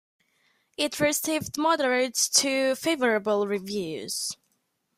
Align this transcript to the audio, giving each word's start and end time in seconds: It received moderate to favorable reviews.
It 0.77 0.99
received 0.99 1.59
moderate 1.59 2.15
to 2.33 2.73
favorable 2.73 3.45
reviews. 3.45 4.35